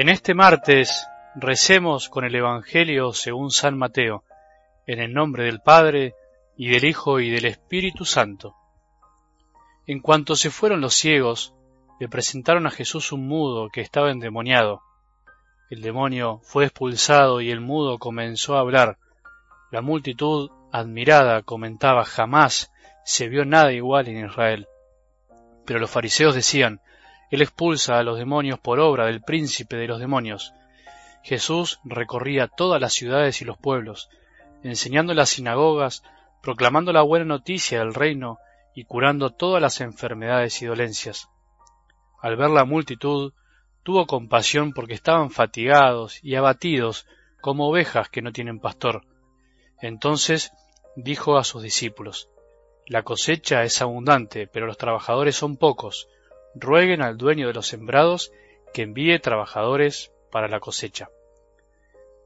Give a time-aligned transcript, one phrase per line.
[0.00, 4.24] En este martes recemos con el Evangelio según San Mateo,
[4.86, 6.14] en el nombre del Padre,
[6.56, 8.56] y del Hijo, y del Espíritu Santo.
[9.86, 11.52] En cuanto se fueron los ciegos,
[12.00, 14.80] le presentaron a Jesús un mudo que estaba endemoniado.
[15.68, 18.96] El demonio fue expulsado y el mudo comenzó a hablar.
[19.70, 22.72] La multitud, admirada, comentaba jamás
[23.04, 24.66] se vio nada igual en Israel.
[25.66, 26.80] Pero los fariseos decían,
[27.30, 30.52] él expulsa a los demonios por obra del príncipe de los demonios.
[31.22, 34.10] Jesús recorría todas las ciudades y los pueblos,
[34.64, 36.02] enseñando en las sinagogas,
[36.42, 38.38] proclamando la buena noticia del reino
[38.74, 41.28] y curando todas las enfermedades y dolencias.
[42.20, 43.32] Al ver la multitud,
[43.84, 47.06] tuvo compasión porque estaban fatigados y abatidos
[47.40, 49.06] como ovejas que no tienen pastor.
[49.80, 50.52] Entonces
[50.96, 52.28] dijo a sus discípulos,
[52.86, 56.08] La cosecha es abundante, pero los trabajadores son pocos
[56.54, 58.32] rueguen al dueño de los sembrados
[58.72, 61.10] que envíe trabajadores para la cosecha.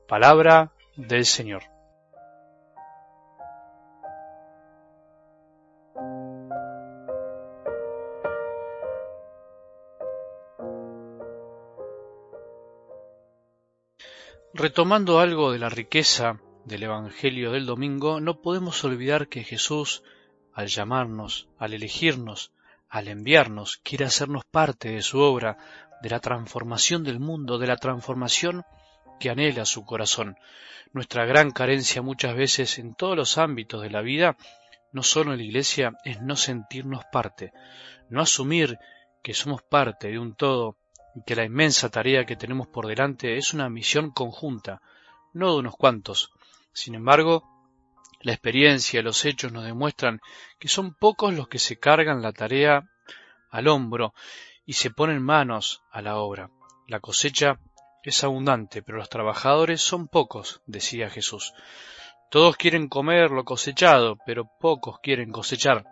[0.06, 1.62] Palabra del Señor.
[14.56, 20.04] Retomando algo de la riqueza del Evangelio del domingo, no podemos olvidar que Jesús,
[20.52, 22.53] al llamarnos, al elegirnos,
[22.94, 25.58] al enviarnos, quiere hacernos parte de su obra,
[26.00, 28.62] de la transformación del mundo, de la transformación
[29.18, 30.36] que anhela su corazón.
[30.92, 34.36] Nuestra gran carencia muchas veces en todos los ámbitos de la vida,
[34.92, 37.52] no solo en la Iglesia, es no sentirnos parte,
[38.10, 38.78] no asumir
[39.24, 40.76] que somos parte de un todo
[41.16, 44.82] y que la inmensa tarea que tenemos por delante es una misión conjunta,
[45.32, 46.30] no de unos cuantos.
[46.72, 47.53] Sin embargo,
[48.24, 50.20] la experiencia y los hechos nos demuestran
[50.58, 52.88] que son pocos los que se cargan la tarea
[53.50, 54.14] al hombro
[54.64, 56.50] y se ponen manos a la obra.
[56.88, 57.60] La cosecha
[58.02, 61.52] es abundante, pero los trabajadores son pocos, decía Jesús.
[62.30, 65.84] Todos quieren comer lo cosechado, pero pocos quieren cosechar.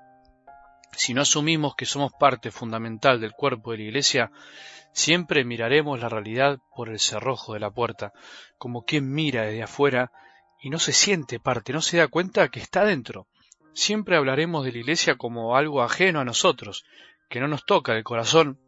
[0.93, 4.33] Si no asumimos que somos parte fundamental del cuerpo de la Iglesia,
[4.93, 8.13] siempre miraremos la realidad por el cerrojo de la puerta,
[8.57, 10.11] como quien mira desde afuera
[10.63, 13.27] y no se siente parte, no se da cuenta que está dentro.
[13.75, 16.85] Siempre hablaremos de la Iglesia como algo ajeno a nosotros,
[17.29, 18.61] que no nos toca el corazón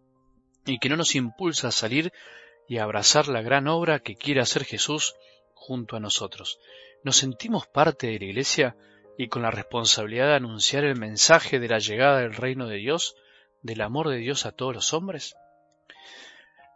[0.66, 2.12] y que no nos impulsa a salir
[2.68, 5.14] y a abrazar la gran obra que quiere hacer Jesús
[5.54, 6.58] junto a nosotros.
[7.04, 8.76] ¿Nos sentimos parte de la Iglesia
[9.16, 13.14] y con la responsabilidad de anunciar el mensaje de la llegada del reino de Dios,
[13.62, 15.36] del amor de Dios a todos los hombres?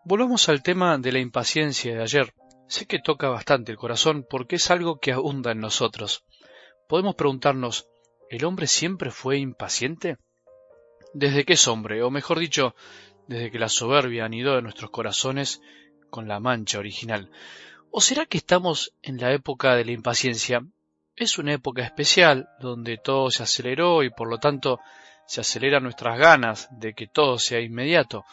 [0.04, 2.32] Volvamos al tema de la impaciencia de ayer.
[2.68, 6.24] Sé que toca bastante el corazón porque es algo que abunda en nosotros.
[6.86, 7.88] Podemos preguntarnos,
[8.28, 10.18] ¿el hombre siempre fue impaciente?
[11.14, 12.02] ¿Desde que es hombre?
[12.02, 12.74] O mejor dicho,
[13.26, 15.62] desde que la soberbia anidó en nuestros corazones
[16.10, 17.30] con la mancha original.
[17.90, 20.60] ¿O será que estamos en la época de la impaciencia?
[21.16, 24.78] Es una época especial donde todo se aceleró y por lo tanto
[25.26, 28.26] se aceleran nuestras ganas de que todo sea inmediato.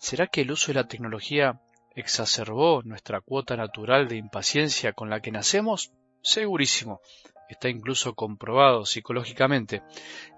[0.00, 1.60] ¿Será que el uso de la tecnología
[1.98, 5.92] exacerbó nuestra cuota natural de impaciencia con la que nacemos?
[6.22, 7.00] Segurísimo.
[7.48, 9.82] Está incluso comprobado psicológicamente.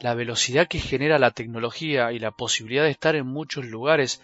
[0.00, 4.22] La velocidad que genera la tecnología y la posibilidad de estar en muchos lugares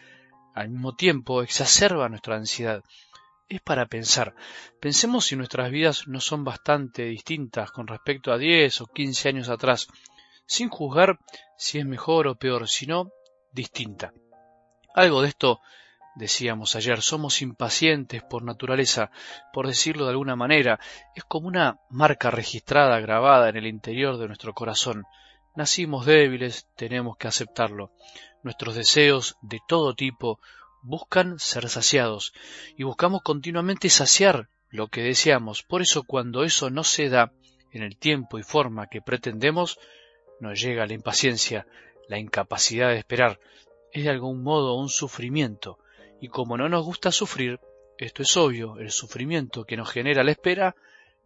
[0.54, 2.82] al mismo tiempo exacerba nuestra ansiedad.
[3.48, 4.34] Es para pensar.
[4.80, 9.48] Pensemos si nuestras vidas no son bastante distintas con respecto a 10 o 15 años
[9.48, 9.88] atrás,
[10.46, 11.18] sin juzgar
[11.58, 13.10] si es mejor o peor, sino
[13.52, 14.12] distinta.
[14.94, 15.60] Algo de esto
[16.16, 19.10] Decíamos ayer, somos impacientes por naturaleza,
[19.52, 20.80] por decirlo de alguna manera,
[21.14, 25.04] es como una marca registrada, grabada en el interior de nuestro corazón.
[25.56, 27.92] Nacimos débiles, tenemos que aceptarlo.
[28.42, 30.40] Nuestros deseos de todo tipo
[30.80, 32.32] buscan ser saciados
[32.78, 35.64] y buscamos continuamente saciar lo que deseamos.
[35.64, 37.30] Por eso cuando eso no se da
[37.72, 39.78] en el tiempo y forma que pretendemos,
[40.40, 41.66] nos llega la impaciencia,
[42.08, 43.38] la incapacidad de esperar.
[43.92, 45.78] Es de algún modo un sufrimiento
[46.20, 47.60] y como no nos gusta sufrir,
[47.98, 50.76] esto es obvio, el sufrimiento que nos genera la espera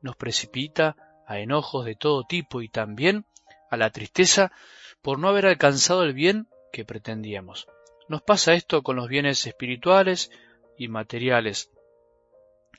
[0.00, 0.96] nos precipita
[1.26, 3.24] a enojos de todo tipo y también
[3.70, 4.52] a la tristeza
[5.02, 7.66] por no haber alcanzado el bien que pretendíamos.
[8.08, 10.30] Nos pasa esto con los bienes espirituales
[10.76, 11.70] y materiales.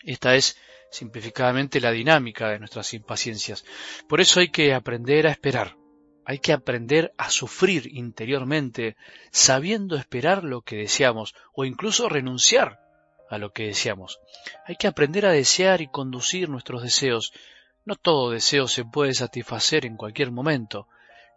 [0.03, 0.57] Esta es
[0.89, 3.63] simplificadamente la dinámica de nuestras impaciencias.
[4.09, 5.80] Por eso hay que aprender a esperar.
[6.25, 8.95] Hay que aprender a sufrir interiormente,
[9.31, 12.79] sabiendo esperar lo que deseamos o incluso renunciar
[13.29, 14.19] a lo que deseamos.
[14.65, 17.33] Hay que aprender a desear y conducir nuestros deseos.
[17.85, 20.87] No todo deseo se puede satisfacer en cualquier momento.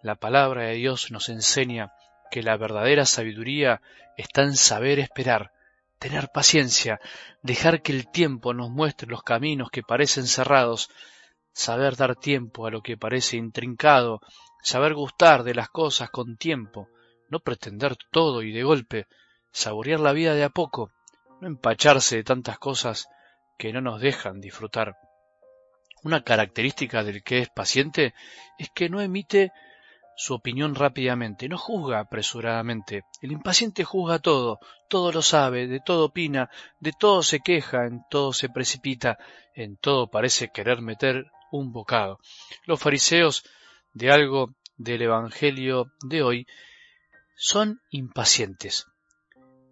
[0.02, 1.92] La palabra de Dios nos enseña
[2.30, 3.80] que la verdadera sabiduría
[4.16, 5.52] está en saber esperar,
[5.98, 7.00] tener paciencia,
[7.42, 10.90] dejar que el tiempo nos muestre los caminos que parecen cerrados,
[11.52, 14.20] saber dar tiempo a lo que parece intrincado,
[14.64, 16.88] saber gustar de las cosas con tiempo,
[17.28, 19.06] no pretender todo y de golpe,
[19.52, 20.90] saborear la vida de a poco,
[21.42, 23.06] no empacharse de tantas cosas
[23.58, 24.96] que no nos dejan disfrutar.
[26.02, 28.14] Una característica del que es paciente
[28.58, 29.52] es que no emite
[30.16, 33.04] su opinión rápidamente, no juzga apresuradamente.
[33.20, 36.48] El impaciente juzga todo, todo lo sabe, de todo opina,
[36.80, 39.18] de todo se queja, en todo se precipita,
[39.54, 42.18] en todo parece querer meter un bocado.
[42.64, 43.44] Los fariseos
[43.94, 46.46] de algo del Evangelio de hoy
[47.36, 48.86] son impacientes.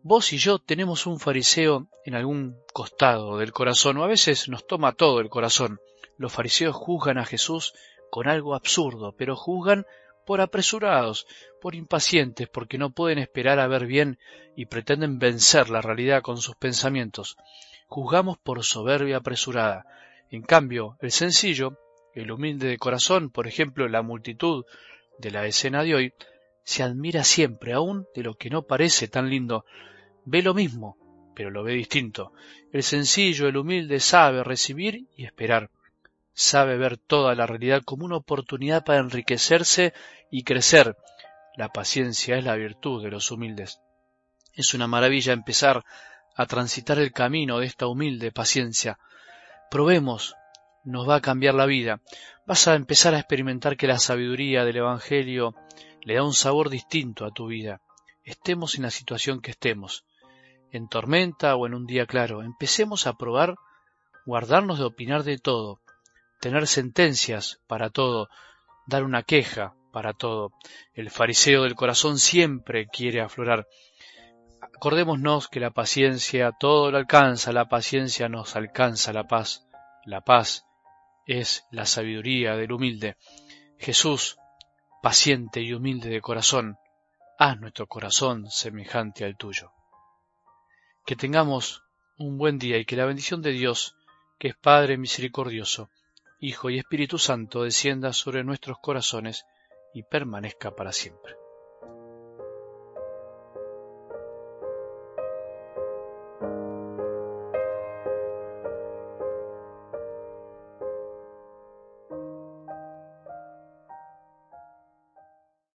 [0.04, 4.66] Vos y yo tenemos un fariseo en algún costado del corazón, o a veces nos
[4.66, 5.78] toma todo el corazón.
[6.16, 7.72] Los fariseos juzgan a Jesús
[8.10, 9.86] con algo absurdo, pero juzgan
[10.26, 11.26] por apresurados,
[11.60, 14.18] por impacientes, porque no pueden esperar a ver bien
[14.56, 17.36] y pretenden vencer la realidad con sus pensamientos.
[17.86, 19.84] Juzgamos por soberbia apresurada.
[20.30, 21.76] En cambio, el sencillo,
[22.14, 24.64] el humilde de corazón, por ejemplo, la multitud
[25.18, 26.12] de la escena de hoy,
[26.64, 29.64] se admira siempre aún de lo que no parece tan lindo.
[30.24, 30.96] Ve lo mismo,
[31.34, 32.32] pero lo ve distinto.
[32.72, 35.70] El sencillo, el humilde, sabe recibir y esperar
[36.34, 39.92] sabe ver toda la realidad como una oportunidad para enriquecerse
[40.30, 40.96] y crecer.
[41.56, 43.80] La paciencia es la virtud de los humildes.
[44.54, 45.84] Es una maravilla empezar
[46.34, 48.98] a transitar el camino de esta humilde paciencia.
[49.70, 50.34] Probemos,
[50.84, 52.00] nos va a cambiar la vida.
[52.46, 55.54] Vas a empezar a experimentar que la sabiduría del Evangelio
[56.02, 57.80] le da un sabor distinto a tu vida.
[58.24, 60.04] Estemos en la situación que estemos,
[60.70, 63.56] en tormenta o en un día claro, empecemos a probar
[64.24, 65.80] guardarnos de opinar de todo,
[66.40, 68.28] tener sentencias para todo,
[68.86, 70.52] dar una queja para todo.
[70.94, 73.66] El fariseo del corazón siempre quiere aflorar.
[74.60, 79.66] Acordémonos que la paciencia todo lo alcanza, la paciencia nos alcanza la paz.
[80.04, 80.64] La paz
[81.26, 83.16] es la sabiduría del humilde.
[83.78, 84.36] Jesús,
[85.02, 86.76] paciente y humilde de corazón,
[87.38, 89.72] haz nuestro corazón semejante al tuyo.
[91.04, 91.82] Que tengamos
[92.18, 93.96] un buen día y que la bendición de Dios,
[94.38, 95.90] que es Padre misericordioso,
[96.38, 99.44] Hijo y Espíritu Santo descienda sobre nuestros corazones
[99.94, 101.41] y permanezca para siempre.